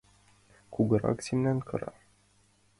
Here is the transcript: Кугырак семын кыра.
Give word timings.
Кугырак 0.73 1.19
семын 1.27 1.57
кыра. 1.67 1.91